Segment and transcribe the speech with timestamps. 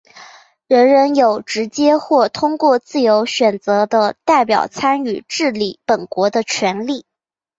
[0.67, 7.05] 人人有直接或通过自由选择的代表参与治理本国的权利。